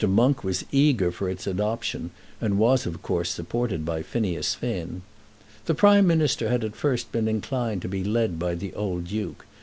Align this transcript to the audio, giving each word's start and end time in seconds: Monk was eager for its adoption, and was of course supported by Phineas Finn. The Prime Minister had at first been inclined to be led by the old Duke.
Monk 0.07 0.43
was 0.43 0.65
eager 0.71 1.11
for 1.11 1.29
its 1.29 1.45
adoption, 1.45 2.09
and 2.39 2.57
was 2.57 2.87
of 2.87 3.03
course 3.03 3.29
supported 3.29 3.85
by 3.85 4.01
Phineas 4.01 4.55
Finn. 4.55 5.03
The 5.65 5.75
Prime 5.75 6.07
Minister 6.07 6.49
had 6.49 6.63
at 6.63 6.75
first 6.75 7.11
been 7.11 7.27
inclined 7.27 7.83
to 7.83 7.87
be 7.87 8.03
led 8.03 8.39
by 8.39 8.55
the 8.55 8.73
old 8.73 9.05
Duke. 9.05 9.45